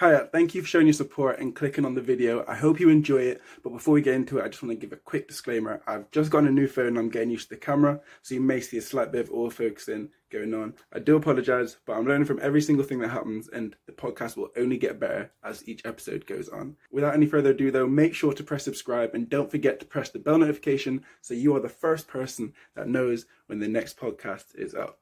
Hiya, 0.00 0.16
uh, 0.16 0.26
thank 0.28 0.54
you 0.54 0.62
for 0.62 0.68
showing 0.68 0.86
your 0.86 0.94
support 0.94 1.40
and 1.40 1.56
clicking 1.56 1.84
on 1.84 1.94
the 1.94 2.00
video. 2.00 2.44
I 2.46 2.54
hope 2.54 2.78
you 2.78 2.88
enjoy 2.88 3.22
it. 3.22 3.42
But 3.64 3.70
before 3.70 3.94
we 3.94 4.00
get 4.00 4.14
into 4.14 4.38
it, 4.38 4.44
I 4.44 4.48
just 4.48 4.62
want 4.62 4.70
to 4.70 4.86
give 4.86 4.92
a 4.92 5.00
quick 5.00 5.26
disclaimer. 5.26 5.82
I've 5.88 6.08
just 6.12 6.30
gotten 6.30 6.46
a 6.46 6.52
new 6.52 6.68
phone 6.68 6.86
and 6.86 6.98
I'm 6.98 7.08
getting 7.08 7.30
used 7.30 7.48
to 7.48 7.56
the 7.56 7.60
camera, 7.60 8.00
so 8.22 8.36
you 8.36 8.40
may 8.40 8.60
see 8.60 8.78
a 8.78 8.80
slight 8.80 9.10
bit 9.10 9.26
of 9.26 9.32
autofocusing 9.32 10.10
going 10.30 10.54
on. 10.54 10.74
I 10.92 11.00
do 11.00 11.16
apologize, 11.16 11.78
but 11.84 11.94
I'm 11.94 12.06
learning 12.06 12.26
from 12.26 12.38
every 12.40 12.60
single 12.60 12.84
thing 12.84 13.00
that 13.00 13.08
happens 13.08 13.48
and 13.48 13.74
the 13.86 13.92
podcast 13.92 14.36
will 14.36 14.50
only 14.56 14.76
get 14.76 15.00
better 15.00 15.32
as 15.42 15.68
each 15.68 15.84
episode 15.84 16.26
goes 16.26 16.48
on. 16.48 16.76
Without 16.92 17.14
any 17.14 17.26
further 17.26 17.50
ado 17.50 17.72
though, 17.72 17.88
make 17.88 18.14
sure 18.14 18.32
to 18.32 18.44
press 18.44 18.62
subscribe 18.62 19.14
and 19.14 19.28
don't 19.28 19.50
forget 19.50 19.80
to 19.80 19.86
press 19.86 20.10
the 20.10 20.20
bell 20.20 20.38
notification 20.38 21.04
so 21.22 21.34
you 21.34 21.56
are 21.56 21.60
the 21.60 21.68
first 21.68 22.06
person 22.06 22.52
that 22.76 22.86
knows 22.86 23.26
when 23.46 23.58
the 23.58 23.66
next 23.66 23.98
podcast 23.98 24.54
is 24.54 24.76
up. 24.76 25.00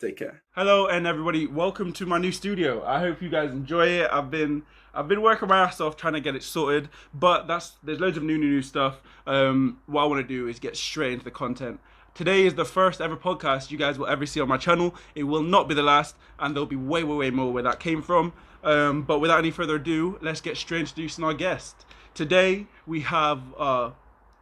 Take 0.00 0.16
care. 0.16 0.42
Hello 0.52 0.86
and 0.86 1.08
everybody, 1.08 1.48
welcome 1.48 1.92
to 1.94 2.06
my 2.06 2.18
new 2.18 2.30
studio. 2.30 2.84
I 2.86 3.00
hope 3.00 3.20
you 3.20 3.28
guys 3.28 3.50
enjoy 3.50 3.88
it. 3.88 4.08
I've 4.12 4.30
been 4.30 4.62
I've 4.94 5.08
been 5.08 5.22
working 5.22 5.48
my 5.48 5.58
ass 5.58 5.80
off 5.80 5.96
trying 5.96 6.12
to 6.12 6.20
get 6.20 6.36
it 6.36 6.44
sorted, 6.44 6.88
but 7.12 7.48
that's 7.48 7.72
there's 7.82 7.98
loads 7.98 8.16
of 8.16 8.22
new 8.22 8.38
new 8.38 8.48
new 8.48 8.62
stuff. 8.62 9.00
Um, 9.26 9.80
what 9.86 10.02
I 10.02 10.06
want 10.06 10.22
to 10.22 10.28
do 10.28 10.46
is 10.46 10.60
get 10.60 10.76
straight 10.76 11.14
into 11.14 11.24
the 11.24 11.32
content. 11.32 11.80
Today 12.14 12.46
is 12.46 12.54
the 12.54 12.64
first 12.64 13.00
ever 13.00 13.16
podcast 13.16 13.72
you 13.72 13.76
guys 13.76 13.98
will 13.98 14.06
ever 14.06 14.24
see 14.24 14.40
on 14.40 14.46
my 14.46 14.56
channel. 14.56 14.94
It 15.16 15.24
will 15.24 15.42
not 15.42 15.66
be 15.66 15.74
the 15.74 15.82
last, 15.82 16.14
and 16.38 16.54
there'll 16.54 16.66
be 16.66 16.76
way 16.76 17.02
way 17.02 17.16
way 17.16 17.30
more 17.30 17.52
where 17.52 17.64
that 17.64 17.80
came 17.80 18.00
from. 18.00 18.32
Um, 18.62 19.02
but 19.02 19.18
without 19.18 19.40
any 19.40 19.50
further 19.50 19.74
ado, 19.74 20.16
let's 20.22 20.40
get 20.40 20.56
straight 20.56 20.82
introducing 20.82 21.24
our 21.24 21.34
guest. 21.34 21.84
Today 22.14 22.68
we 22.86 23.00
have 23.00 23.42
uh, 23.58 23.90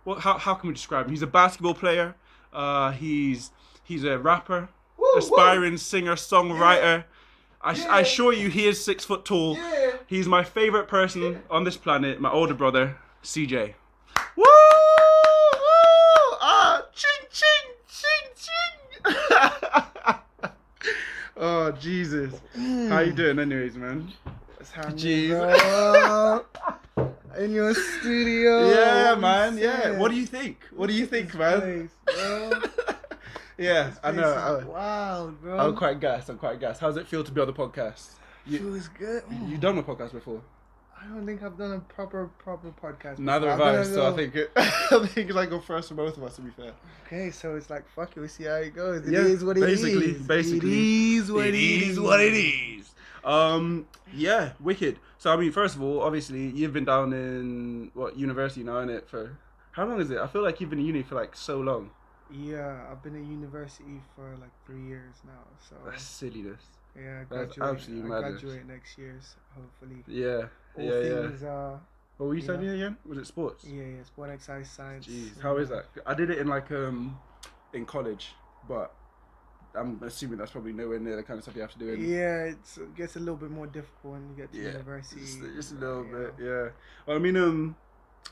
what 0.04 0.18
how 0.18 0.36
how 0.36 0.52
can 0.52 0.68
we 0.68 0.74
describe 0.74 1.06
him? 1.06 1.12
He's 1.12 1.22
a 1.22 1.26
basketball 1.26 1.72
player. 1.72 2.14
Uh, 2.52 2.90
he's 2.90 3.52
he's 3.82 4.04
a 4.04 4.18
rapper 4.18 4.68
aspiring 5.16 5.76
singer 5.76 6.14
songwriter. 6.14 7.04
I, 7.62 7.86
I 7.88 8.00
assure 8.00 8.32
you, 8.32 8.48
he 8.48 8.66
is 8.66 8.84
six 8.84 9.04
foot 9.04 9.24
tall. 9.24 9.58
He's 10.06 10.28
my 10.28 10.44
favorite 10.44 10.86
person 10.88 11.42
on 11.50 11.64
this 11.64 11.76
planet. 11.76 12.20
My 12.20 12.30
older 12.30 12.54
brother, 12.54 12.96
CJ. 13.24 13.74
Woo! 14.36 14.44
Woo! 14.44 14.46
Ah, 16.40 16.82
ching 16.94 17.26
ching 17.30 17.74
ching 17.88 18.30
ching. 18.36 20.16
oh 21.36 21.72
Jesus! 21.72 22.34
How 22.88 23.00
you 23.00 23.12
doing, 23.12 23.38
anyways, 23.38 23.76
man? 23.76 24.12
What's 24.56 24.70
happening, 24.70 24.96
Jeez. 24.96 25.28
bro? 25.30 26.44
In 27.38 27.52
your 27.52 27.74
studio. 27.74 28.70
Yeah, 28.70 29.14
man. 29.16 29.58
Yeah. 29.58 29.98
What 29.98 30.10
do 30.10 30.16
you 30.16 30.26
think? 30.26 30.60
What 30.74 30.86
do 30.86 30.94
you 30.94 31.04
think, 31.06 31.34
man? 31.34 31.60
Place, 31.60 31.90
bro. 32.06 32.50
Yeah, 33.58 33.92
I 34.02 34.12
know. 34.12 34.30
Is 34.30 34.36
I, 34.36 34.64
Wild, 34.64 35.40
bro. 35.40 35.58
I'm 35.58 35.76
quite 35.76 35.98
gassed. 36.00 36.28
I'm 36.28 36.38
quite 36.38 36.60
gassed. 36.60 36.80
How 36.80 36.88
does 36.88 36.96
it 36.98 37.06
feel 37.06 37.24
to 37.24 37.32
be 37.32 37.40
on 37.40 37.46
the 37.46 37.52
podcast? 37.52 38.10
You, 38.46 38.58
Feels 38.58 38.88
good. 38.88 39.22
you 39.46 39.56
done 39.58 39.78
a 39.78 39.82
podcast 39.82 40.12
before? 40.12 40.40
I 40.98 41.06
don't 41.08 41.26
think 41.26 41.42
I've 41.42 41.58
done 41.58 41.72
a 41.72 41.80
proper, 41.80 42.28
proper 42.38 42.70
podcast. 42.70 43.18
Neither 43.18 43.48
have 43.50 43.58
before. 43.58 43.80
I, 43.80 43.82
so 43.84 44.12
I 44.12 44.16
think 44.16 44.34
it, 44.36 44.50
I 44.56 45.06
think 45.06 45.28
it's 45.28 45.34
like 45.34 45.50
a 45.50 45.60
first 45.60 45.88
for 45.88 45.94
both 45.94 46.16
of 46.16 46.22
us. 46.22 46.36
To 46.36 46.42
be 46.42 46.50
fair, 46.50 46.72
Okay, 47.06 47.30
so 47.30 47.54
it's 47.56 47.70
like 47.70 47.88
fuck 47.88 48.16
it. 48.16 48.20
We 48.20 48.28
see 48.28 48.44
how 48.44 48.54
it 48.56 48.74
goes. 48.74 49.06
It 49.06 49.12
Yeah, 49.12 49.20
is 49.20 49.44
what 49.44 49.56
it 49.58 49.64
is. 49.64 49.82
basically- 49.82 50.12
basically, 50.26 50.70
it 50.70 51.18
is 51.22 51.32
what 51.32 51.46
it 51.46 51.54
is 51.54 52.00
what 52.00 52.20
it 52.20 52.32
is. 52.34 52.90
Um, 53.24 53.86
yeah, 54.12 54.52
wicked. 54.60 54.98
So 55.18 55.32
I 55.32 55.36
mean, 55.36 55.50
first 55.52 55.74
of 55.76 55.82
all, 55.82 56.02
obviously 56.02 56.46
you've 56.48 56.72
been 56.72 56.84
down 56.84 57.12
in 57.12 57.90
what 57.94 58.16
university 58.16 58.62
now, 58.62 58.74
innit? 58.84 59.06
For 59.06 59.36
how 59.72 59.86
long 59.86 60.00
is 60.00 60.10
it? 60.10 60.18
I 60.18 60.26
feel 60.26 60.42
like 60.42 60.60
you've 60.60 60.70
been 60.70 60.78
in 60.78 60.86
uni 60.86 61.02
for 61.02 61.14
like 61.16 61.34
so 61.36 61.58
long. 61.58 61.90
Yeah, 62.32 62.86
I've 62.90 63.02
been 63.02 63.14
at 63.16 63.24
university 63.24 64.00
for 64.14 64.36
like 64.40 64.50
three 64.66 64.82
years 64.82 65.14
now. 65.24 65.44
So 65.68 65.76
That's 65.84 66.02
silliness. 66.02 66.60
yeah, 66.98 67.20
I 67.20 67.24
that's 67.24 67.56
graduate. 67.56 67.80
absolute 67.80 68.04
I 68.04 68.08
graduate 68.20 68.66
next 68.66 68.98
year, 68.98 69.18
so 69.20 69.36
hopefully. 69.54 70.02
Yeah, 70.08 70.46
All 70.76 70.82
yeah, 70.82 71.00
yeah. 71.00 71.20
things, 71.22 71.42
uh, 71.42 71.78
What 72.18 72.26
were 72.26 72.34
you 72.34 72.40
yeah. 72.40 72.44
studying 72.44 72.72
again? 72.72 72.96
Was 73.06 73.18
it 73.18 73.26
sports? 73.26 73.64
yeah, 73.64 73.82
yeah, 73.82 74.02
sport 74.04 74.30
exercise 74.30 74.70
science. 74.70 75.06
Jeez, 75.06 75.40
how 75.40 75.56
is 75.58 75.68
that? 75.68 75.86
I 76.06 76.14
did 76.14 76.30
it 76.30 76.38
in 76.38 76.48
like 76.48 76.70
um 76.72 77.18
in 77.72 77.84
college, 77.86 78.34
but 78.68 78.92
I'm 79.74 80.00
assuming 80.02 80.38
that's 80.38 80.50
probably 80.52 80.72
nowhere 80.72 80.98
near 80.98 81.16
the 81.16 81.22
kind 81.22 81.38
of 81.38 81.44
stuff 81.44 81.54
you 81.54 81.62
have 81.62 81.72
to 81.72 81.78
do 81.78 81.88
in 81.90 82.00
Yeah, 82.02 82.44
it 82.44 82.96
gets 82.96 83.16
a 83.16 83.20
little 83.20 83.36
bit 83.36 83.50
more 83.50 83.66
difficult 83.66 84.14
when 84.14 84.28
you 84.30 84.36
get 84.36 84.52
to 84.52 84.58
Yeah, 84.58 84.72
university. 84.72 85.20
just, 85.20 85.40
just 85.54 85.72
a 85.72 85.74
little 85.74 86.04
Yeah. 86.04 86.18
bit, 86.18 86.34
yeah. 86.40 86.68
Well, 87.06 87.16
I 87.16 87.20
mean, 87.20 87.36
um, 87.36 87.76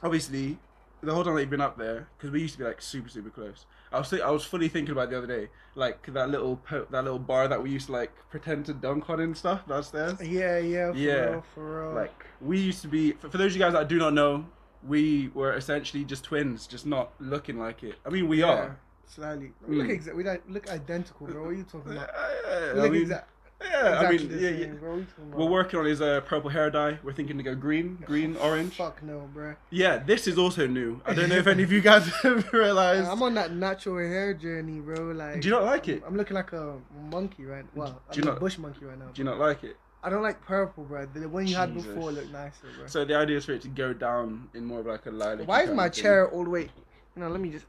obviously, 0.03 0.59
the 1.05 1.15
whole 1.15 1.25
time 1.25 1.35
that 1.35 1.41
you've 1.41 1.51
been 1.51 1.61
up 1.61 1.77
there, 1.79 2.09
because 2.17 2.31
we 2.31 2.41
used 2.41 2.55
to 2.55 2.59
be 2.59 2.65
like 2.65 2.81
super, 2.83 3.09
super 3.09 3.31
close. 3.31 3.67
I 3.93 3.99
was, 3.99 4.09
thi- 4.11 4.23
I 4.23 4.31
was 4.31 4.45
fully 4.45 4.69
thinking 4.69 4.93
about 4.93 5.11
the 5.11 5.19
other 5.19 5.27
day, 5.27 5.49
like 5.75 6.05
that 6.13 6.29
little, 6.31 6.57
po- 6.57 6.87
that 6.91 7.05
little 7.05 7.19
bar 7.19 7.47
that 7.49 7.63
we 7.63 7.71
used 7.71 7.87
to 7.87 7.93
like 7.93 8.13
pretend 8.31 8.67
to 8.67 8.75
dunk 8.75 9.09
on 9.11 9.21
and 9.21 9.37
stuff 9.37 9.67
downstairs. 9.69 10.15
Yeah, 10.21 10.59
yeah, 10.59 10.91
for 10.93 10.99
Yeah, 10.99 11.13
real, 11.31 11.45
for 11.55 11.83
real. 11.87 11.95
Like 11.95 12.27
we 12.41 12.59
used 12.59 12.83
to 12.83 12.89
be. 12.89 13.13
For, 13.13 13.31
for 13.31 13.39
those 13.39 13.53
of 13.53 13.57
you 13.57 13.63
guys 13.63 13.73
that 13.75 13.89
do 13.89 13.99
not 13.99 14.15
know, 14.15 14.47
we 14.87 15.31
were 15.35 15.55
essentially 15.55 16.05
just 16.05 16.25
twins, 16.25 16.67
just 16.67 16.87
not 16.87 17.13
looking 17.21 17.59
like 17.59 17.83
it. 17.83 17.95
I 18.05 18.11
mean, 18.11 18.27
we 18.29 18.41
Yeah, 18.41 18.47
are. 18.53 18.79
Slightly. 19.07 19.53
We 19.67 19.77
look 19.77 19.87
Mm. 19.89 20.03
exa- 20.03 20.15
we 20.15 20.23
don't 20.23 20.51
look 20.51 20.69
identical, 20.71 21.27
bro. 21.27 21.43
What 21.43 21.49
are 21.51 21.53
you 21.55 21.65
talking 21.65 21.93
about? 21.93 22.11
Yeah, 22.49 22.73
We 22.75 22.81
I 22.81 22.83
look 22.83 22.93
mean, 22.93 23.07
exa- 23.07 23.25
yeah, 23.63 23.99
I 24.01 24.11
mean, 24.11 24.31
yeah, 24.39 24.49
yeah. 24.51 24.67
bro. 24.67 25.05
We're 25.33 25.49
working 25.49 25.79
on 25.81 25.87
his 25.87 26.01
uh, 26.01 26.21
purple 26.23 26.51
hair 26.51 26.71
dye. 26.71 26.99
We're 27.03 27.13
thinking 27.13 27.37
to 27.39 27.43
go 27.43 27.55
green, 27.55 27.97
green, 28.05 28.37
orange. 28.37 28.75
Fuck 28.77 29.03
no, 29.03 29.29
bro. 29.33 29.55
Yeah, 29.71 29.99
this 29.99 30.27
is 30.27 30.39
also 30.39 30.67
new. 30.67 31.01
I 31.07 31.15
don't 31.15 31.29
know 31.29 31.37
if 31.37 31.47
any 31.47 31.63
of 31.63 31.73
you 31.73 31.81
guys 31.91 32.07
have 32.23 32.53
realized. 32.53 33.09
I'm 33.09 33.23
on 33.23 33.35
that 33.35 33.53
natural 33.53 33.97
hair 33.99 34.35
journey, 34.35 34.81
bro. 34.81 35.13
Like, 35.13 35.41
Do 35.41 35.49
you 35.49 35.55
not 35.55 35.65
like 35.65 35.89
it? 35.89 36.03
I'm 36.07 36.17
looking 36.17 36.35
like 36.35 36.53
a 36.53 36.77
monkey 37.11 37.45
right. 37.45 37.65
Well, 37.75 38.01
Do 38.11 38.19
you 38.19 38.23
I'm 38.25 38.29
a 38.29 38.33
not- 38.33 38.41
bush 38.41 38.59
monkey 38.59 38.85
right 38.85 38.99
now. 38.99 39.07
Do 39.13 39.21
you 39.21 39.25
not 39.25 39.39
like 39.39 39.65
it? 39.65 39.77
I 40.03 40.11
don't 40.11 40.23
like 40.23 40.45
purple, 40.45 40.85
bro. 40.85 41.07
The 41.07 41.27
one 41.27 41.47
you 41.47 41.57
had 41.57 41.73
before 41.73 42.13
looked 42.13 42.31
nicer, 42.31 42.67
bro. 42.77 42.87
So 42.87 43.07
the 43.07 43.15
idea 43.17 43.39
is 43.39 43.47
for 43.47 43.53
it 43.53 43.63
to 43.63 43.69
go 43.69 43.95
down 43.95 44.49
in 44.53 44.67
more 44.67 44.81
of 44.81 44.87
like 44.87 45.07
a 45.07 45.11
lilac. 45.11 45.49
Why 45.49 45.63
is 45.63 45.71
my 45.71 45.89
chair 45.89 46.29
all 46.29 46.45
the 46.45 46.51
way? 46.51 46.69
You 47.17 47.23
know, 47.23 47.29
let 47.29 47.41
me 47.41 47.49
just. 47.49 47.65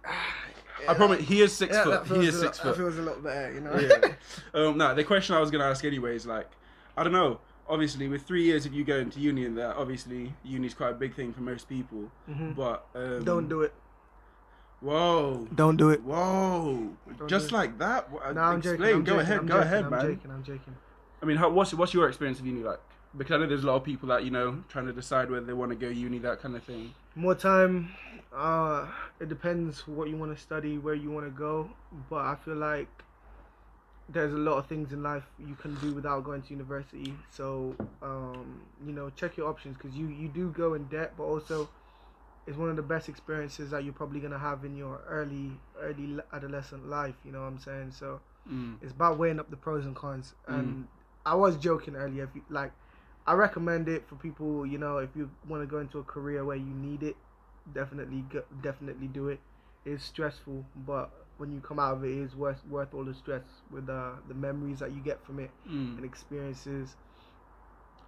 I 0.88 0.94
promise 0.94 1.22
he 1.26 1.42
is 1.42 1.54
six 1.54 1.74
Yeah, 1.76 1.84
foot. 1.84 2.08
He 2.18 2.28
is 2.28 2.40
six 2.40 2.58
lot, 2.64 2.76
foot. 2.76 2.78
That 2.78 2.78
feels 2.78 2.98
a 2.98 3.02
lot 3.02 3.24
better, 3.24 3.54
you 3.54 3.62
know. 3.62 3.78
yeah. 3.80 4.14
Um, 4.54 4.78
no, 4.78 4.94
the 4.96 5.04
question 5.04 5.36
I 5.36 5.40
was 5.40 5.52
gonna 5.52 5.66
ask 5.66 5.84
anyway 5.86 6.16
is 6.16 6.26
like, 6.26 6.50
I 6.98 7.04
don't 7.04 7.14
know. 7.14 7.40
Obviously, 7.68 8.08
with 8.08 8.22
three 8.24 8.44
years 8.44 8.66
of 8.68 8.74
you 8.74 8.84
going 8.84 9.10
to 9.10 9.20
uni 9.20 9.46
and 9.46 9.58
that, 9.58 9.76
obviously 9.76 10.32
uni's 10.44 10.74
quite 10.76 10.92
a 10.92 10.94
big 10.94 11.16
thing 11.16 11.34
for 11.34 11.42
most 11.42 11.68
people. 11.68 12.12
Mhm. 12.30 12.56
But 12.56 12.86
um, 12.94 13.24
Don't 13.24 13.50
do 13.50 13.62
it. 13.64 13.74
Whoa. 14.82 15.48
Don't 15.56 15.78
do 15.78 15.90
it. 15.90 16.04
Whoa. 16.04 16.90
Don't 17.18 17.28
Just 17.28 17.50
do 17.50 17.56
it. 17.56 17.58
like 17.58 17.78
that? 17.80 18.12
What- 18.12 18.36
No, 18.36 18.42
I'm 18.42 18.58
Explain. 18.58 18.78
joking. 18.78 18.96
I'm 18.96 19.04
go 19.04 19.12
joking, 19.14 19.20
ahead. 19.22 19.38
I'm 19.40 19.46
go 19.48 19.54
joking, 19.56 19.68
ahead, 19.68 19.84
I'm 19.86 19.90
man. 19.92 20.02
joking. 20.02 20.32
I'm 20.32 20.44
joking. 20.44 20.76
I 21.22 21.26
mean, 21.26 21.38
how, 21.38 21.50
what's 21.50 21.74
what's 21.74 21.94
your 21.94 22.08
experience 22.08 22.40
of 22.40 22.46
uni 22.46 22.62
like? 22.62 22.80
Because 23.18 23.34
I 23.34 23.38
know 23.38 23.48
there's 23.48 23.64
a 23.64 23.68
lot 23.68 23.76
of 23.76 23.84
people 23.84 24.10
that 24.10 24.24
you 24.24 24.32
know 24.32 24.64
trying 24.70 24.88
to 24.88 24.94
decide 24.94 25.30
whether 25.30 25.46
they 25.46 25.54
want 25.54 25.72
to 25.72 25.76
go 25.76 25.88
uni, 25.88 26.20
that 26.20 26.42
kind 26.42 26.56
of 26.56 26.64
thing. 26.64 26.94
More 27.16 27.36
time. 27.36 27.92
Uh, 28.36 28.88
it 29.20 29.30
depends 29.30 29.88
what 29.88 30.10
you 30.10 30.18
want 30.18 30.36
to 30.36 30.42
study, 30.42 30.78
where 30.78 30.94
you 30.96 31.10
want 31.12 31.26
to 31.26 31.32
go. 31.32 31.70
But 32.10 32.26
I 32.26 32.36
feel 32.36 32.56
like 32.56 32.90
there's 34.10 34.34
a 34.34 34.38
lot 34.38 34.58
of 34.58 34.68
things 34.68 34.94
in 34.94 35.02
life 35.02 35.24
you 35.40 35.56
can 35.56 35.74
do 35.76 35.94
without 35.94 36.24
going 36.24 36.42
to 36.42 36.50
university. 36.50 37.14
So, 37.32 37.76
um, 38.04 38.62
you 38.86 38.94
know, 38.94 39.10
check 39.10 39.38
your 39.38 39.48
options 39.48 39.78
because 39.78 39.96
you 39.96 40.08
you 40.08 40.28
do 40.28 40.50
go 40.52 40.74
in 40.74 40.86
debt, 40.86 41.14
but 41.18 41.24
also 41.24 41.70
it's 42.46 42.58
one 42.58 42.70
of 42.70 42.76
the 42.76 42.84
best 42.84 43.10
experiences 43.10 43.72
that 43.72 43.84
you're 43.84 43.94
probably 43.94 44.20
gonna 44.20 44.38
have 44.38 44.66
in 44.66 44.78
your 44.78 45.02
early 45.08 45.52
early 45.82 46.20
adolescent 46.34 46.88
life. 46.88 47.16
You 47.24 47.32
know 47.32 47.42
what 47.42 47.48
I'm 47.48 47.60
saying? 47.60 47.92
So 47.92 48.20
Mm. 48.52 48.76
it's 48.80 48.92
about 48.92 49.18
weighing 49.18 49.40
up 49.40 49.50
the 49.50 49.58
pros 49.58 49.86
and 49.86 49.96
cons. 49.96 50.36
And 50.48 50.88
I 51.26 51.34
was 51.34 51.58
joking 51.58 51.96
earlier. 51.96 52.26
If 52.26 52.36
you, 52.36 52.44
like, 52.50 52.72
I 53.28 53.34
recommend 53.34 53.88
it 53.88 54.08
for 54.08 54.16
people. 54.16 54.66
You 54.66 54.78
know, 54.78 54.98
if 54.98 55.10
you 55.16 55.30
want 55.48 55.64
to 55.64 55.68
go 55.68 55.80
into 55.80 56.00
a 56.00 56.04
career 56.04 56.46
where 56.46 56.58
you 56.58 56.74
need 56.74 57.04
it, 57.04 57.16
definitely 57.74 58.24
go, 58.32 58.44
definitely 58.62 59.08
do 59.08 59.30
it. 59.30 59.40
It's 59.86 60.04
stressful, 60.04 60.66
but 60.86 61.12
when 61.38 61.52
you 61.52 61.60
come 61.60 61.80
out 61.80 61.94
of 61.96 62.04
it, 62.04 62.10
it's 62.18 62.36
worth 62.36 62.66
worth 62.70 62.94
all 62.94 63.04
the 63.04 63.14
stress 63.14 63.44
with 63.72 63.90
uh, 63.90 64.12
the 64.28 64.34
memories 64.34 64.80
that 64.80 64.92
you 64.92 65.00
get 65.02 65.24
from 65.26 65.40
it 65.40 65.52
Mm. 65.70 65.98
and 65.98 66.06
experiences, 66.06 66.96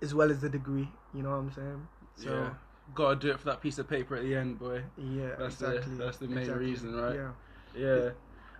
as 0.01 0.13
well 0.13 0.31
as 0.31 0.39
the 0.41 0.49
degree. 0.49 0.87
You 1.13 1.23
know 1.23 1.29
what 1.29 1.35
I'm 1.37 1.51
saying? 1.51 1.87
So 2.15 2.29
yeah. 2.33 2.49
Gotta 2.95 3.15
do 3.17 3.31
it 3.31 3.39
for 3.39 3.45
that 3.47 3.59
piece 3.61 3.79
of 3.79 3.89
paper 3.89 4.15
at 4.15 4.23
the 4.23 4.33
end, 4.33 4.59
boy. 4.59 4.81
yeah, 4.97 5.35
That's 5.37 5.57
the- 5.57 5.75
exactly. 5.75 5.97
that's 5.97 6.17
the 6.17 6.27
main 6.27 6.37
exactly. 6.39 6.65
reason, 6.65 6.95
right? 6.95 7.15
Yeah. 7.15 7.31
Yeah. 7.75 8.09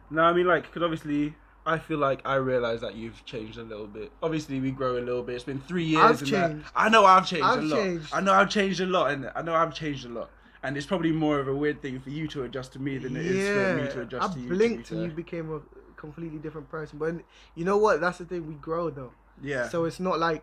No, 0.10 0.24
I 0.24 0.34
mean, 0.34 0.46
like, 0.48 0.64
because 0.64 0.84
obviously, 0.84 1.34
I 1.68 1.78
feel 1.78 1.98
like 1.98 2.22
I 2.26 2.36
realize 2.36 2.82
that 2.82 2.96
you've 2.96 3.24
changed 3.26 3.58
a 3.58 3.64
little 3.64 3.88
bit. 3.88 4.12
Obviously, 4.24 4.60
we 4.62 4.72
grow 4.72 4.98
a 4.98 5.02
little 5.04 5.22
bit. 5.22 5.36
It's 5.36 5.44
been 5.44 5.60
three 5.60 5.84
years. 5.84 6.04
I've 6.04 6.22
and 6.22 6.32
that- 6.32 6.50
changed. 6.52 6.68
I 6.76 6.90
know 6.90 7.06
I've 7.06 7.28
changed 7.28 7.46
a 7.46 7.48
I've 7.50 7.64
lot. 7.64 7.78
changed. 7.78 8.14
I 8.14 8.22
know 8.22 8.34
I've 8.34 8.50
changed 8.50 8.80
a 8.80 8.86
lot, 8.86 9.12
and 9.12 9.32
I 9.36 9.42
know 9.42 9.54
I've 9.54 9.74
changed 9.74 10.06
a 10.06 10.10
lot. 10.10 10.30
And 10.64 10.76
it's 10.78 10.86
probably 10.86 11.12
more 11.12 11.40
of 11.40 11.48
a 11.48 11.56
weird 11.56 11.82
thing 11.82 12.00
for 12.00 12.10
you 12.10 12.28
to 12.30 12.44
adjust 12.44 12.74
to 12.74 12.80
me 12.80 12.98
than 12.98 13.16
it 13.16 13.26
is 13.26 13.48
for 13.48 13.82
me 13.84 13.88
to 13.92 14.02
adjust 14.02 14.32
I 14.32 14.34
to 14.34 14.40
you. 14.40 14.46
I 14.46 14.50
blinked 14.50 14.92
and 14.92 15.04
you 15.04 15.10
became 15.12 15.54
a 15.54 15.62
completely 15.98 16.40
different 16.40 16.70
person. 16.70 16.98
But 17.00 17.16
you 17.56 17.64
know 17.66 17.78
what? 17.78 18.02
That's 18.02 18.18
the 18.18 18.26
thing. 18.26 18.48
We 18.48 18.56
grow 18.56 18.90
though. 18.90 19.12
Yeah. 19.42 19.70
So 19.70 19.86
it's 19.86 20.00
not 20.00 20.20
like 20.20 20.42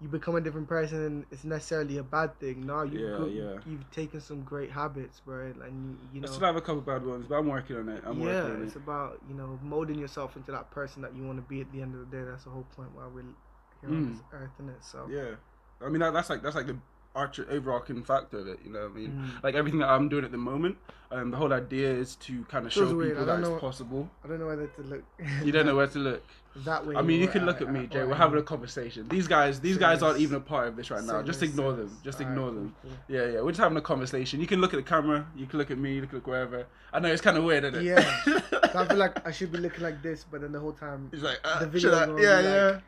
you 0.00 0.08
become 0.08 0.34
a 0.34 0.40
different 0.40 0.68
person 0.68 1.04
and 1.04 1.26
it's 1.30 1.44
necessarily 1.44 1.98
a 1.98 2.02
bad 2.02 2.38
thing. 2.40 2.66
No, 2.66 2.82
you've 2.82 3.00
Yeah, 3.00 3.16
go- 3.16 3.26
yeah. 3.26 3.58
you've 3.66 3.88
taken 3.90 4.20
some 4.20 4.42
great 4.42 4.70
habits, 4.70 5.20
bro. 5.20 5.46
And 5.64 5.96
you, 6.12 6.20
you 6.20 6.26
I 6.26 6.30
still 6.30 6.40
have 6.46 6.56
a 6.56 6.60
couple 6.60 6.80
bad 6.82 7.06
ones, 7.06 7.26
but 7.28 7.36
I'm 7.36 7.48
working 7.48 7.76
on 7.76 7.88
it. 7.88 8.02
I'm 8.04 8.20
yeah, 8.20 8.42
working 8.44 8.56
on 8.56 8.62
it's 8.66 8.76
about 8.76 9.20
you 9.28 9.34
know 9.34 9.58
molding 9.62 9.98
yourself 9.98 10.36
into 10.36 10.52
that 10.52 10.70
person 10.70 11.00
that 11.02 11.14
you 11.14 11.22
want 11.24 11.38
to 11.38 11.42
be 11.48 11.60
at 11.60 11.70
the 11.72 11.80
end 11.80 11.94
of 11.94 12.10
the 12.10 12.16
day. 12.16 12.24
That's 12.24 12.44
the 12.44 12.50
whole 12.50 12.66
point 12.76 12.94
why 12.94 13.04
we're 13.06 13.22
here 13.22 13.90
on 13.90 14.06
Mm. 14.06 14.12
this 14.12 14.22
earth, 14.32 14.50
isn't 14.58 14.70
it? 14.70 14.84
So 14.84 15.06
Yeah. 15.10 15.36
I 15.84 15.88
mean, 15.88 16.00
that, 16.00 16.12
that's 16.12 16.28
like 16.30 16.42
that's 16.42 16.56
like 16.56 16.66
the 16.66 16.76
arch- 17.14 17.40
overarching 17.40 18.02
factor 18.02 18.38
of 18.40 18.48
it. 18.48 18.58
You 18.64 18.72
know, 18.72 18.80
what 18.82 18.90
I 18.92 18.94
mean, 18.94 19.10
Mm. 19.10 19.42
like 19.44 19.54
everything 19.54 19.80
that 19.80 19.88
I'm 19.88 20.08
doing 20.08 20.24
at 20.24 20.32
the 20.32 20.38
moment. 20.38 20.76
Um, 21.12 21.30
the 21.30 21.36
whole 21.36 21.52
idea 21.52 21.92
is 21.92 22.16
to 22.16 22.44
kind 22.46 22.66
of 22.66 22.72
show 22.72 22.80
people 22.80 22.96
weird, 22.96 23.16
that 23.18 23.38
it's 23.38 23.48
know- 23.48 23.56
possible. 23.58 24.10
I 24.24 24.28
don't 24.28 24.40
know 24.40 24.46
whether 24.46 24.66
to 24.66 24.82
look. 24.82 25.04
You 25.44 25.52
don't 25.52 25.64
know 25.66 25.76
where 25.80 25.86
to 25.86 25.98
look. 25.98 26.24
that 26.64 26.84
way. 26.86 26.94
I 26.96 27.02
mean, 27.02 27.20
you 27.20 27.28
can 27.28 27.44
look 27.46 27.60
at 27.60 27.70
me, 27.70 27.86
Jay. 27.86 28.04
We're 28.04 28.14
having 28.14 28.38
a 28.38 28.42
conversation. 28.42 29.06
These 29.08 29.26
guys, 29.28 29.60
these 29.60 29.76
guys 29.76 30.02
aren't 30.02 30.18
even 30.20 30.36
a 30.36 30.40
part 30.40 30.68
of 30.68 30.76
this 30.76 30.90
right 30.90 31.02
now. 31.04 31.20
Just 31.22 31.42
ignore 31.42 31.72
them. 31.72 31.96
Just 32.04 32.20
ignore 32.20 32.50
them. 32.52 32.74
cool. 32.82 32.90
Yeah, 33.08 33.26
yeah. 33.26 33.40
We're 33.42 33.50
just 33.50 33.60
having 33.60 33.76
a 33.78 33.80
conversation. 33.80 34.40
You 34.40 34.46
can 34.48 34.60
look 34.60 34.72
at 34.72 34.76
the 34.76 34.82
camera. 34.88 35.26
You 35.36 35.46
can 35.46 35.58
look 35.60 35.70
at 35.70 35.78
me. 35.78 35.94
You 35.94 36.02
can 36.06 36.16
look 36.18 36.26
wherever. 36.26 36.66
I 36.92 36.98
know 37.00 37.08
it's 37.08 37.22
kind 37.22 37.36
of 37.36 37.44
weird, 37.44 37.64
isn't 37.64 37.80
it? 37.80 37.84
Yeah. 37.84 38.40
I 38.74 38.84
feel 38.86 38.96
like 38.96 39.24
I 39.26 39.30
should 39.30 39.52
be 39.52 39.58
looking 39.58 39.82
like 39.84 40.00
this, 40.02 40.24
but 40.28 40.40
then 40.40 40.50
the 40.52 40.58
whole 40.60 40.72
time 40.72 41.08
He's 41.12 41.22
like, 41.22 41.38
uh, 41.44 41.60
the 41.60 41.66
video 41.66 41.92
I- 41.92 42.20
yeah, 42.20 42.40
yeah. 42.40 42.80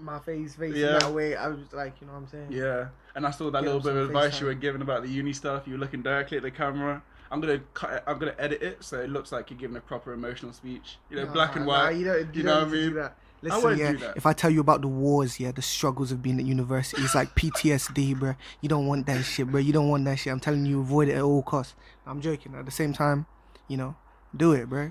My 0.00 0.18
face 0.18 0.54
facing 0.54 0.80
Yeah. 0.80 0.98
that 0.98 1.12
way. 1.12 1.36
I 1.36 1.48
was 1.48 1.58
like, 1.72 1.94
you 2.00 2.06
know 2.06 2.12
what 2.14 2.20
I'm 2.20 2.28
saying? 2.28 2.46
Yeah, 2.50 2.88
and 3.14 3.26
I 3.26 3.30
saw 3.30 3.50
that 3.50 3.60
Get 3.62 3.66
little 3.66 3.80
bit 3.80 3.96
of 3.96 4.06
advice 4.06 4.40
you 4.40 4.46
were 4.46 4.54
giving 4.54 4.82
about 4.82 5.02
the 5.02 5.08
uni 5.08 5.32
stuff. 5.32 5.64
You 5.66 5.74
were 5.74 5.78
looking 5.78 6.02
directly 6.02 6.36
at 6.36 6.42
the 6.42 6.50
camera. 6.50 7.02
I'm 7.30 7.40
gonna 7.40 7.60
cut. 7.74 7.92
It, 7.92 8.04
I'm 8.06 8.18
gonna 8.18 8.34
edit 8.38 8.62
it 8.62 8.82
so 8.82 8.98
it 9.00 9.10
looks 9.10 9.32
like 9.32 9.50
you're 9.50 9.58
giving 9.58 9.76
a 9.76 9.80
proper 9.80 10.12
emotional 10.14 10.52
speech. 10.52 10.96
You 11.10 11.16
know, 11.16 11.24
Nah, 11.26 11.32
black 11.32 11.56
and 11.56 11.66
nah, 11.66 11.72
white. 11.84 11.96
you 11.96 12.04
don't, 12.04 12.20
you 12.20 12.26
you 12.32 12.42
don't 12.42 12.44
know 12.44 12.58
what 12.60 12.68
I 12.68 12.70
mean? 12.86 12.94
that. 12.94 13.16
Listen, 13.40 13.62
won't 13.62 13.78
yeah, 13.78 13.92
do 13.92 13.98
that. 13.98 14.16
if 14.16 14.26
I 14.26 14.32
tell 14.32 14.50
you 14.50 14.60
about 14.60 14.80
the 14.80 14.88
wars, 14.88 15.38
yeah, 15.38 15.52
the 15.52 15.62
struggles 15.62 16.10
of 16.10 16.20
being 16.22 16.40
at 16.40 16.44
university, 16.46 17.00
it's 17.02 17.14
like 17.14 17.34
PTSD, 17.36 18.18
bro. 18.18 18.34
You 18.60 18.68
don't 18.68 18.86
want 18.86 19.06
that 19.06 19.22
shit, 19.24 19.46
bro. 19.46 19.60
You 19.60 19.72
don't 19.72 19.88
want 19.88 20.04
that 20.06 20.16
shit. 20.18 20.32
I'm 20.32 20.40
telling 20.40 20.66
you, 20.66 20.80
avoid 20.80 21.08
it 21.08 21.12
at 21.14 21.22
all 21.22 21.42
costs. 21.42 21.74
I'm 22.04 22.20
joking. 22.20 22.54
At 22.56 22.64
the 22.64 22.72
same 22.72 22.92
time, 22.92 23.26
you 23.68 23.76
know, 23.76 23.94
do 24.36 24.52
it, 24.52 24.68
bro. 24.68 24.90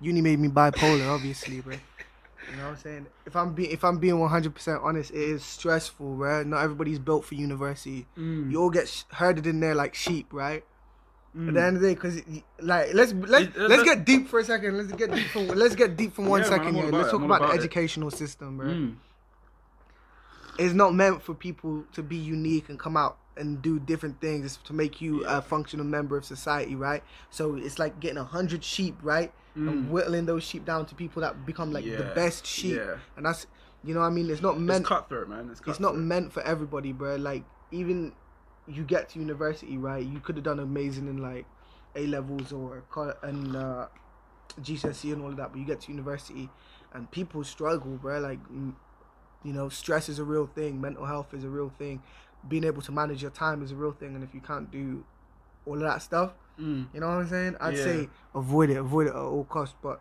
Uni 0.00 0.20
made 0.20 0.38
me 0.40 0.48
bipolar, 0.48 1.08
obviously, 1.08 1.60
bro. 1.62 1.76
You 2.50 2.56
know 2.56 2.62
what 2.64 2.68
I'm 2.70 2.76
saying? 2.76 3.06
If 3.26 3.34
I'm 3.36 3.54
being 3.54 3.70
if 3.70 3.84
I'm 3.84 3.98
being 3.98 4.14
100% 4.14 4.84
honest, 4.84 5.10
it 5.10 5.16
is 5.16 5.44
stressful, 5.44 6.14
bro. 6.16 6.42
Not 6.44 6.62
everybody's 6.62 6.98
built 6.98 7.24
for 7.24 7.34
university. 7.34 8.06
Mm. 8.16 8.50
You 8.50 8.62
all 8.62 8.70
get 8.70 8.88
sh- 8.88 9.02
herded 9.10 9.46
in 9.46 9.60
there 9.60 9.74
like 9.74 9.94
sheep, 9.94 10.28
right? 10.32 10.64
Mm. 11.36 11.48
At 11.48 11.54
the 11.54 11.62
end 11.64 11.76
of 11.76 11.82
the 11.82 11.88
day, 11.88 11.94
because 11.94 12.22
like 12.60 12.94
let's 12.94 13.12
let's 13.12 13.46
It- 13.46 13.56
uh, 13.60 13.66
let's 13.66 13.82
that- 13.82 13.96
get 13.96 14.04
deep 14.06 14.28
for 14.28 14.38
a 14.38 14.44
second. 14.44 14.76
Let's 14.78 14.92
get 14.92 15.12
deep 15.12 15.26
for 15.26 15.40
let's 15.40 15.74
get 15.74 15.96
deep 15.96 16.14
for 16.14 16.22
one 16.22 16.42
Yeah, 16.42 16.48
second 16.48 16.68
I'm 16.68 16.74
here. 16.74 16.84
Let's 16.92 17.08
it, 17.08 17.10
talk 17.10 17.20
I'm 17.20 17.24
about, 17.30 17.40
the 17.42 17.48
it. 17.54 17.58
educational 17.58 18.10
system, 18.10 18.56
bro. 18.58 18.66
Mm. 18.68 18.96
It's 20.58 20.72
not 20.74 20.94
meant 20.94 21.22
for 21.22 21.34
people 21.34 21.84
to 21.92 22.02
be 22.02 22.16
unique 22.16 22.68
and 22.70 22.78
come 22.78 22.96
out 22.96 23.18
and 23.36 23.60
do 23.62 23.78
different 23.78 24.20
things. 24.20 24.58
To 24.64 24.72
make 24.72 25.00
you 25.00 25.22
Yeah. 25.22 25.38
a 25.38 25.42
functional 25.42 25.84
member 25.86 26.16
of 26.16 26.24
society, 26.24 26.74
right? 26.74 27.02
So 27.30 27.54
it's 27.56 27.78
like 27.78 28.00
getting 28.00 28.18
a 28.18 28.24
hundred 28.24 28.64
sheep, 28.64 28.96
right, 29.02 29.32
Mm. 29.56 29.68
and 29.68 29.90
whittling 29.90 30.26
those 30.26 30.42
sheep 30.42 30.64
down 30.64 30.86
to 30.86 30.94
people 30.94 31.22
that 31.22 31.46
become 31.46 31.72
like 31.72 31.84
the 31.84 32.12
best 32.14 32.44
sheep, 32.46 32.76
yeah. 32.76 32.96
and 33.16 33.24
that's 33.26 33.46
you 33.84 33.94
know 33.94 34.00
what 34.00 34.06
I 34.06 34.10
mean. 34.10 34.28
It's 34.30 34.42
not 34.42 34.58
meant 34.58 34.80
It's 34.80 34.88
cutthroat, 34.88 35.28
man. 35.28 35.48
It's, 35.50 35.60
it's 35.66 35.80
not 35.80 35.96
meant 35.96 36.32
for 36.32 36.42
everybody, 36.42 36.92
bro. 36.92 37.16
Like 37.16 37.44
even 37.70 38.12
you 38.66 38.82
get 38.82 39.08
to 39.10 39.18
university, 39.20 39.78
right? 39.78 40.04
You 40.04 40.18
could 40.20 40.34
have 40.36 40.44
done 40.44 40.58
amazing 40.58 41.06
in 41.08 41.18
like 41.18 41.46
A 41.94 42.06
levels 42.06 42.52
or 42.52 42.82
and 43.22 43.54
uh, 43.56 43.86
GCSE 44.60 45.12
and 45.12 45.22
all 45.22 45.28
of 45.30 45.36
that, 45.36 45.52
but 45.52 45.58
you 45.58 45.64
get 45.64 45.80
to 45.82 45.90
university 45.92 46.48
and 46.92 47.10
people 47.10 47.44
struggle, 47.44 47.92
bro. 47.96 48.18
Like 48.20 48.40
you 49.44 49.52
know, 49.52 49.68
stress 49.68 50.08
is 50.08 50.18
a 50.18 50.24
real 50.24 50.46
thing. 50.46 50.80
Mental 50.80 51.04
health 51.04 51.32
is 51.32 51.44
a 51.44 51.48
real 51.48 51.72
thing. 51.78 52.02
Being 52.48 52.64
able 52.64 52.82
to 52.82 52.92
manage 52.92 53.22
your 53.22 53.30
time 53.30 53.62
is 53.62 53.72
a 53.72 53.76
real 53.76 53.92
thing, 53.92 54.14
and 54.14 54.22
if 54.24 54.34
you 54.34 54.40
can't 54.40 54.70
do 54.70 55.04
all 55.66 55.74
of 55.74 55.80
that 55.80 56.00
stuff, 56.02 56.32
Mm. 56.58 56.86
you 56.94 57.00
know 57.00 57.08
what 57.08 57.18
I'm 57.18 57.28
saying? 57.28 57.56
I'd 57.60 57.74
Yeah. 57.76 57.84
say 57.84 58.08
avoid 58.34 58.70
it, 58.70 58.76
avoid 58.76 59.08
it 59.08 59.10
at 59.10 59.16
all 59.16 59.44
costs. 59.44 59.74
But 59.82 60.00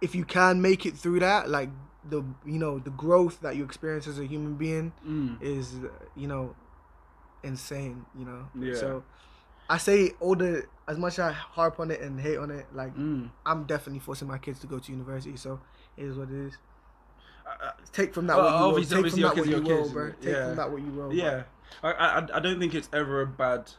if 0.00 0.14
you 0.14 0.24
can 0.24 0.62
make 0.62 0.86
it 0.86 0.96
through 0.96 1.20
that, 1.20 1.48
like 1.48 1.70
the 2.08 2.22
you 2.46 2.58
know 2.58 2.78
the 2.78 2.90
growth 2.90 3.40
that 3.40 3.56
you 3.56 3.64
experience 3.64 4.06
as 4.06 4.18
a 4.18 4.24
human 4.24 4.54
being 4.54 4.92
Mm. 5.06 5.42
is 5.42 5.74
you 6.14 6.28
know 6.28 6.54
insane. 7.42 8.06
You 8.16 8.24
know. 8.24 8.48
Yeah. 8.54 8.74
So 8.74 9.04
I 9.68 9.78
say 9.78 10.12
all 10.20 10.34
the 10.36 10.66
as 10.86 10.96
much 10.96 11.14
as 11.14 11.18
I 11.20 11.32
harp 11.32 11.80
on 11.80 11.90
it 11.90 12.00
and 12.00 12.18
hate 12.20 12.38
on 12.38 12.50
it, 12.50 12.66
like 12.72 12.94
Mm. 12.96 13.30
I'm 13.44 13.64
definitely 13.64 13.98
forcing 14.00 14.28
my 14.28 14.38
kids 14.38 14.60
to 14.60 14.66
go 14.66 14.78
to 14.78 14.92
university. 14.92 15.36
So 15.36 15.60
it 15.96 16.04
is 16.04 16.16
what 16.16 16.30
it 16.30 16.36
is. 16.46 16.58
I- 17.48 17.72
Take 17.92 18.14
from 18.14 18.26
that 18.28 18.36
Well, 18.36 18.44
what 18.72 18.80
you 18.82 18.96
will. 18.96 19.02
Take 19.02 19.12
from 19.12 19.20
that 19.22 19.36
what 19.36 19.46
your 19.48 19.60
will, 19.62 19.88
bro. 19.90 20.10
Take 20.20 20.24
Yeah. 20.34 20.46
from 20.48 20.56
that 20.56 20.70
what 20.70 20.82
you 20.82 20.90
will. 20.92 21.12
Yeah, 21.12 21.42
I, 21.82 21.92
I 21.92 22.36
I 22.36 22.40
don't 22.40 22.58
think 22.60 22.74
it's 22.74 22.88
ever 22.92 23.22
a 23.22 23.26
bad 23.26 23.70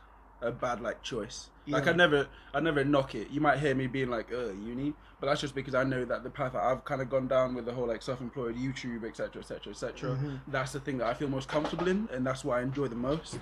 a 0.42 0.52
bad 0.52 0.82
like 0.82 1.02
choice. 1.04 1.50
Like 1.68 1.86
I 1.88 1.92
never 1.92 2.28
I 2.54 2.60
never 2.62 2.84
knock 2.84 3.14
it. 3.14 3.30
You 3.30 3.42
might 3.42 3.60
hear 3.60 3.76
me 3.76 3.86
being 3.86 4.10
like, 4.10 4.32
"Uh, 4.34 4.54
uni," 4.54 4.96
but 5.20 5.28
that's 5.28 5.40
just 5.40 5.54
because 5.54 5.76
I 5.76 5.84
know 5.84 6.04
that 6.06 6.24
the 6.24 6.30
path 6.32 6.54
that 6.54 6.64
I've 6.64 6.84
kind 6.84 7.00
of 7.00 7.10
gone 7.12 7.28
down 7.28 7.54
with 7.54 7.66
the 7.66 7.74
whole 7.74 7.86
like 7.88 8.02
self-employed 8.02 8.56
YouTube, 8.58 9.04
etc., 9.08 9.42
etc., 9.42 9.72
etc. 9.74 10.18
That's 10.48 10.72
the 10.72 10.80
thing 10.80 10.98
that 10.98 11.08
I 11.08 11.14
feel 11.14 11.28
most 11.30 11.48
comfortable 11.48 11.88
in, 11.88 12.10
and 12.12 12.26
that's 12.26 12.44
what 12.44 12.58
I 12.58 12.62
enjoy 12.64 12.88
the 12.88 12.96
most. 12.96 13.38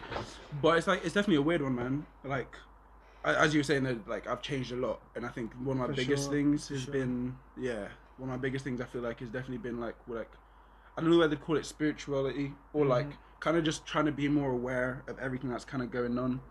But 0.61 0.77
it's 0.77 0.87
like 0.87 1.05
it's 1.05 1.13
definitely 1.13 1.37
a 1.37 1.41
weird 1.41 1.61
one, 1.61 1.75
man. 1.75 2.05
Like 2.25 2.53
as 3.23 3.53
you 3.53 3.61
were 3.61 3.63
saying, 3.63 4.03
like 4.07 4.27
I've 4.27 4.41
changed 4.41 4.73
a 4.73 4.75
lot, 4.75 4.99
and 5.15 5.25
I 5.25 5.29
think 5.29 5.53
one 5.63 5.77
of 5.77 5.81
my 5.81 5.87
For 5.87 5.93
biggest 5.93 6.23
sure, 6.25 6.33
things 6.33 6.67
has 6.67 6.81
sure. 6.81 6.91
been 6.93 7.37
yeah, 7.57 7.87
one 8.17 8.29
of 8.29 8.35
my 8.35 8.41
biggest 8.41 8.63
things 8.63 8.81
I 8.81 8.85
feel 8.85 9.01
like 9.01 9.19
has 9.19 9.29
definitely 9.29 9.57
been 9.59 9.79
like 9.79 9.95
like 10.07 10.29
I 10.97 11.01
don't 11.01 11.11
know 11.11 11.17
whether 11.19 11.35
to 11.35 11.41
call 11.41 11.57
it 11.57 11.65
spirituality 11.65 12.53
or 12.73 12.85
Mhm. 12.85 12.89
like 12.89 13.07
kind 13.39 13.55
of 13.57 13.63
just 13.63 13.85
trying 13.85 14.05
to 14.05 14.11
be 14.11 14.27
more 14.27 14.51
aware 14.51 15.03
of 15.07 15.19
everything 15.19 15.49
that's 15.51 15.65
kind 15.65 15.83
of 15.83 15.91
going 15.91 16.17
on. 16.17 16.41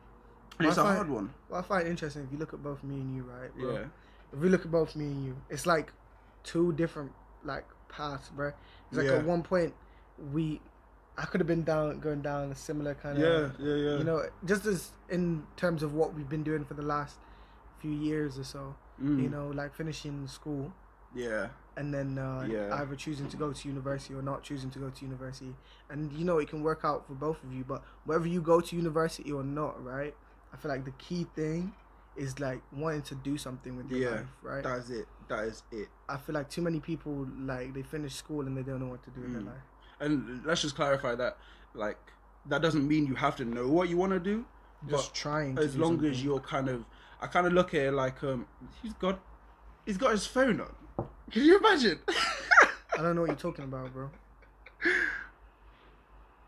And 0.59 0.67
I 0.67 0.71
it's 0.71 0.79
a 0.79 0.83
find- 0.85 0.97
hard 0.97 1.11
one. 1.11 1.35
Well, 1.49 1.59
I 1.59 1.63
find 1.63 1.87
it 1.87 1.91
interesting 1.91 2.23
if 2.23 2.31
you 2.33 2.39
look 2.39 2.55
at 2.55 2.63
both 2.63 2.83
me 2.85 2.95
and 2.95 3.15
you, 3.17 3.23
right? 3.25 3.53
bro? 3.57 3.73
Yeah. 3.73 3.85
If 4.33 4.39
we 4.39 4.49
look 4.49 4.65
at 4.65 4.71
both 4.71 4.95
me 4.95 5.07
and 5.07 5.25
you, 5.25 5.37
it's 5.51 5.67
like 5.67 5.93
two 6.45 6.73
different 6.75 7.11
like 7.43 7.65
paths, 7.89 8.29
bro. 8.31 8.53
It's 8.89 8.97
like 8.99 9.07
Yeah. 9.07 9.15
at 9.15 9.25
one 9.25 9.43
point 9.43 9.75
we, 10.33 10.61
I 11.19 11.25
could 11.25 11.41
have 11.41 11.49
been 11.49 11.65
down 11.65 11.99
going 11.99 12.23
down 12.23 12.53
a 12.53 12.55
similar 12.55 12.95
kind 12.95 13.19
of, 13.21 13.23
Yeah, 13.59 13.67
yeah, 13.67 13.75
yeah. 13.75 13.99
you 13.99 14.05
know, 14.05 14.23
just 14.45 14.65
as 14.67 14.93
in 15.09 15.45
terms 15.57 15.83
of 15.83 15.93
what 15.95 16.15
we've 16.15 16.29
been 16.29 16.45
doing 16.45 16.65
for 16.65 16.75
the 16.75 16.83
last 16.83 17.17
few 17.81 17.91
years 17.91 18.39
or 18.39 18.45
so. 18.45 18.77
Mm. 19.03 19.23
You 19.25 19.29
know, 19.29 19.49
like 19.49 19.75
finishing 19.75 20.27
school 20.29 20.73
Yeah. 21.15 21.49
and 21.79 21.93
then 21.93 22.17
uh, 22.19 22.47
Yeah. 22.49 22.75
either 22.81 22.95
choosing 22.97 23.29
to 23.29 23.37
go 23.37 23.53
to 23.53 23.69
university 23.69 24.15
or 24.15 24.23
not 24.23 24.43
choosing 24.43 24.71
to 24.71 24.79
go 24.79 24.89
to 24.91 25.03
university. 25.05 25.55
And 25.91 26.11
you 26.13 26.25
know, 26.25 26.39
it 26.39 26.49
can 26.49 26.63
work 26.63 26.81
out 26.85 27.07
for 27.07 27.13
both 27.15 27.43
of 27.45 27.53
you. 27.53 27.65
But 27.65 27.83
whether 28.07 28.27
you 28.27 28.41
go 28.41 28.61
to 28.63 28.77
university 28.77 29.31
or 29.31 29.45
not, 29.45 29.83
right? 29.85 30.15
I 30.53 30.57
feel 30.57 30.71
like 30.71 30.85
the 30.87 30.93
key 30.93 31.27
thing 31.37 31.75
is 32.17 32.41
like 32.41 32.63
wanting 32.73 33.03
to 33.03 33.15
do 33.17 33.37
something 33.37 33.77
with 33.77 33.91
your 33.91 34.01
Yeah. 34.01 34.11
life, 34.17 34.27
right? 34.43 34.63
That 34.65 34.79
is 34.79 34.91
it. 34.91 35.07
That 35.29 35.45
is 35.45 35.63
it. 35.71 35.89
I 36.09 36.17
feel 36.17 36.35
like 36.35 36.49
too 36.49 36.63
many 36.63 36.81
people 36.81 37.27
like 37.39 37.75
they 37.75 37.83
finish 37.83 38.15
school 38.15 38.47
and 38.47 38.57
they 38.57 38.63
don't 38.63 38.81
know 38.81 38.89
what 38.89 39.03
to 39.05 39.11
do 39.11 39.23
in 39.25 39.33
their 39.35 39.43
Mm. 39.43 39.47
life. 39.49 39.63
And 40.01 40.45
let's 40.47 40.63
just 40.63 40.77
clarify 40.77 41.15
that, 41.17 41.37
like, 41.75 41.99
that 42.47 42.63
doesn't 42.63 42.87
mean 42.89 43.07
you 43.07 43.17
have 43.17 43.37
to 43.37 43.45
know 43.45 43.69
what 43.69 43.89
you 43.91 43.97
want 43.99 44.13
to 44.13 44.21
do. 44.21 44.47
Just 44.89 45.15
trying. 45.15 45.59
As 45.59 45.77
long 45.77 45.93
something. 45.97 46.11
as 46.11 46.23
you're 46.25 46.41
kind 46.41 46.69
of, 46.71 46.85
I 47.21 47.27
kind 47.27 47.47
of 47.47 47.53
look 47.53 47.75
at 47.75 47.83
it 47.83 47.93
like, 47.93 48.23
um, 48.25 48.47
he's 48.83 48.93
got, 48.95 49.19
he's 49.85 49.99
got 49.99 50.13
his 50.13 50.27
phone 50.27 50.61
on. 50.61 50.75
Can 51.31 51.43
you 51.45 51.59
imagine? 51.59 51.99
I 52.09 53.03
don't 53.03 53.15
know 53.15 53.23
what 53.23 53.29
you're 53.29 53.37
talking 53.37 53.65
about, 53.65 53.93
bro. 53.93 54.11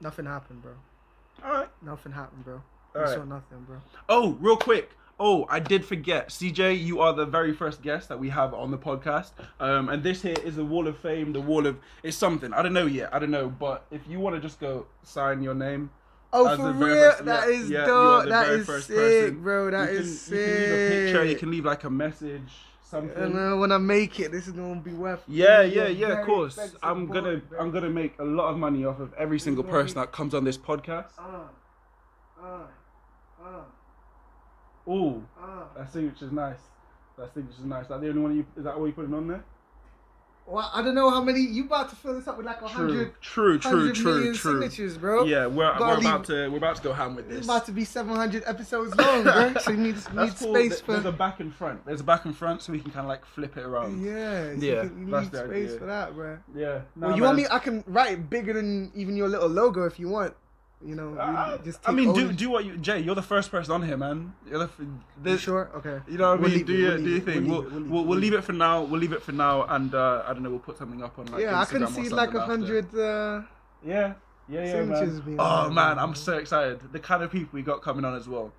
Nothing 0.00 0.26
happened, 0.26 0.62
bro. 0.62 0.73
All 1.44 1.52
right. 1.52 1.68
Nothing 1.82 2.12
happened, 2.12 2.44
bro. 2.44 2.54
All 2.94 3.00
I 3.00 3.04
right. 3.04 3.14
saw 3.14 3.25
nothing, 3.25 3.61
bro. 3.66 3.78
Oh, 4.08 4.37
real 4.40 4.56
quick. 4.56 4.90
Oh, 5.20 5.47
I 5.50 5.58
did 5.58 5.85
forget. 5.85 6.28
CJ, 6.28 6.80
you 6.80 7.00
are 7.00 7.12
the 7.12 7.26
very 7.26 7.52
first 7.52 7.82
guest 7.82 8.08
that 8.08 8.18
we 8.20 8.28
have 8.28 8.54
on 8.54 8.70
the 8.70 8.78
podcast. 8.78 9.32
Um, 9.58 9.88
and 9.88 10.02
this 10.02 10.23
here 10.23 10.37
is 10.44 10.54
the 10.56 10.64
Wall 10.64 10.87
of 10.87 10.97
Fame, 10.99 11.32
the 11.32 11.40
Wall 11.40 11.66
of. 11.66 11.76
It's 12.04 12.16
something. 12.16 12.52
I 12.52 12.62
don't 12.62 12.73
know 12.73 12.87
yet. 12.87 13.12
I 13.12 13.18
don't 13.18 13.32
know. 13.32 13.49
But 13.49 13.85
if 13.90 14.02
you 14.08 14.20
want 14.20 14.37
to 14.37 14.40
just 14.40 14.61
go 14.61 14.87
sign 15.02 15.42
your 15.42 15.54
name. 15.54 15.90
Oh, 16.32 16.56
for 16.56 16.70
real? 16.73 16.94
first- 16.94 17.25
That 17.25 17.49
yeah, 17.49 17.54
is 17.54 17.70
yeah, 17.70 17.85
dope. 17.87 18.28
That 18.28 18.49
is 18.50 18.66
sick, 18.66 18.97
person. 18.97 19.40
bro. 19.42 19.70
That 19.73 19.92
you 19.92 19.99
is 19.99 20.28
can, 20.28 20.37
You 20.38 20.44
can 20.44 20.52
leave 20.54 20.70
a 20.70 20.88
picture. 21.06 21.25
You 21.25 21.37
can 21.37 21.50
leave 21.50 21.64
like 21.64 21.85
a 21.85 21.90
message, 21.90 22.52
something. 22.88 23.23
And 23.23 23.37
uh, 23.37 23.57
when 23.57 23.73
I 23.73 23.78
make 23.78 24.18
it, 24.21 24.33
this 24.33 24.47
is 24.47 24.52
gonna 24.52 24.80
be 24.80 24.92
worth. 24.92 25.23
Yeah, 25.28 25.62
yeah, 25.62 25.88
yeah. 25.88 26.21
Of 26.21 26.26
course, 26.26 26.59
I'm 26.83 27.07
gonna, 27.07 27.37
bro. 27.38 27.61
I'm 27.61 27.71
gonna 27.71 27.90
make 27.90 28.18
a 28.18 28.25
lot 28.25 28.50
of 28.50 28.59
money 28.59 28.85
off 28.85 29.00
of 29.00 29.12
every 29.14 29.38
single 29.38 29.64
person 29.64 29.97
that 29.97 30.12
comes 30.12 30.35
on 30.35 30.45
this 30.45 30.59
podcast. 30.59 31.12
Uh, 31.18 32.42
uh, 32.42 32.66
uh, 33.45 34.90
Ooh, 34.90 35.23
uh. 35.40 35.64
that 35.76 35.92
signature 35.92 36.26
is 36.26 36.33
nice. 36.33 36.61
That 37.18 37.33
signature 37.35 37.59
is 37.61 37.64
nice. 37.66 37.83
Is 37.85 37.88
that 37.88 38.00
the 38.00 38.09
only 38.09 38.21
one 38.21 38.37
you? 38.37 38.47
Is 38.57 38.64
that 38.64 38.78
what 38.78 38.87
you 38.87 38.92
putting 38.92 39.14
on 39.14 39.28
there? 39.28 39.45
Well, 40.50 40.71
I 40.73 40.81
don't 40.81 40.95
know 40.95 41.11
how 41.11 41.23
many. 41.23 41.40
You 41.43 41.64
about 41.67 41.90
to 41.90 41.97
fill 41.97 42.14
this 42.14 42.26
up 42.26 42.38
with 42.38 42.47
like 42.47 42.57
a 42.62 42.69
True, 42.69 42.69
hundred, 42.71 43.21
true, 43.21 43.59
true, 43.59 43.71
hundred 43.71 43.95
true, 43.97 44.14
million 44.14 44.35
true. 44.35 44.52
signatures, 44.62 44.97
bro. 44.97 45.25
Yeah, 45.25 45.47
we're, 45.47 45.64
Gotta 45.78 45.85
we're 45.85 45.95
leave- 45.97 46.07
about 46.07 46.25
to 46.25 46.49
we're 46.49 46.57
about 46.57 46.76
to 46.76 46.83
go 46.83 46.93
ham 46.95 47.14
with 47.17 47.28
this. 47.28 47.38
It's 47.38 47.47
this. 47.47 47.55
about 47.57 47.67
to 47.67 47.73
be 47.73 47.85
seven 47.85 48.17
hundred 48.17 48.45
episodes 48.47 48.95
long, 48.97 49.25
bro. 49.25 49.52
So 49.61 49.73
you 49.73 49.76
need, 49.76 49.97
That's 49.97 50.14
need 50.14 50.37
cool. 50.38 50.55
space 50.55 50.76
There- 50.81 50.87
for. 50.87 50.93
There's 50.95 51.05
a 51.05 51.12
back 51.12 51.40
and 51.40 51.55
front. 51.55 51.85
There's 51.85 52.00
a 52.00 52.05
back 52.05 52.25
and 52.25 52.35
front, 52.35 52.62
so 52.62 52.73
we 52.73 52.81
can 52.81 52.90
kind 52.90 53.05
of 53.05 53.09
like 53.09 53.26
flip 53.26 53.59
it 53.59 53.64
around. 53.64 54.02
Yeah, 54.02 54.11
so 54.11 54.50
Yeah, 54.59 54.83
you, 54.85 54.88
can, 54.88 54.99
you 55.07 55.11
that's 55.12 55.25
need 55.25 55.33
the 55.33 55.45
space 55.47 55.67
idea. 55.69 55.78
for 55.78 55.87
that, 55.87 56.14
bro. 56.14 56.38
Yeah. 56.55 56.81
well, 56.97 57.11
nah, 57.11 57.17
you 57.17 57.23
want 57.25 57.37
me? 57.37 57.43
man. 57.43 57.52
I 57.52 57.59
can 57.59 57.85
write 57.87 58.12
it 58.12 58.31
bigger 58.31 58.55
than 58.55 58.90
even 58.95 59.17
your 59.17 59.28
little 59.28 59.49
logo 59.49 59.85
if 59.85 60.00
you 60.00 60.09
want. 60.09 60.35
You 60.80 60.94
know, 60.94 61.14
Uh, 61.18 61.58
just 61.58 61.80
I 61.88 61.90
mean, 61.92 62.12
do 62.14 62.32
do 62.32 62.50
what 62.50 62.64
you, 62.64 62.76
Jay. 62.78 63.00
You're 63.00 63.16
the 63.16 63.23
first 63.23 63.50
person 63.50 63.73
on 63.73 63.82
here, 63.82 63.97
man. 63.97 64.32
You're 64.49 64.61
the. 64.61 64.64
f- 64.66 64.80
You 65.25 65.37
sure? 65.37 65.70
Okay. 65.75 65.99
You 66.08 66.18
know 66.18 66.30
what 66.30 66.38
I 66.38 66.42
We'll 66.42 66.50
mean? 66.50 66.58
leave 66.58 66.66
do 66.66 66.73
your 66.75 66.94
we'll 66.94 67.04
do 67.04 67.11
your 67.11 67.20
thing. 67.20 67.49
we'll 67.49 67.62
We'll 67.62 67.70
leave 67.73 67.82
it, 67.87 67.90
we'll, 67.90 68.04
we'll 68.04 68.18
leave 68.18 68.32
it 68.35 68.44
for 68.44 68.52
now. 68.52 68.82
We'll 68.85 69.00
leave 69.00 69.12
it 69.12 69.23
for 69.23 69.32
now, 69.32 69.64
and 69.64 69.92
uh, 69.92 70.23
I 70.26 70.32
don't 70.32 70.42
know. 70.44 70.50
We'll 70.50 70.61
put 70.61 70.78
something 70.78 71.02
up 71.02 71.18
on 71.18 71.26
like 71.26 71.42
yeah, 71.42 71.61
I 71.61 71.64
can 71.64 71.87
see 71.88 72.08
like 72.11 72.32
a 72.35 72.40
hundred. 72.42 72.94
Uh, 72.94 73.42
Yeah, 73.85 74.14
yeah, 74.49 74.64
yeah, 74.64 74.82
man. 74.85 75.37
Oh 75.38 75.64
man, 75.64 75.75
man. 75.75 75.99
I'm 75.99 76.14
so 76.14 76.38
excited. 76.38 76.80
The 76.92 77.00
kind 77.00 77.25
of 77.25 77.32
people 77.32 77.49
we 77.52 77.62
got 77.62 77.82
coming 77.82 78.04
on 78.04 78.14
as 78.14 78.28
well, 78.28 78.52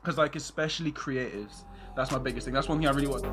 because 0.00 0.16
like 0.18 0.36
especially 0.36 0.92
creatives. 0.92 1.64
That's 1.96 2.12
my 2.12 2.18
biggest 2.18 2.44
thing. 2.44 2.54
That's 2.54 2.68
one 2.68 2.78
thing 2.78 2.86
I 2.86 2.92
really 2.92 3.08
want. 3.08 3.24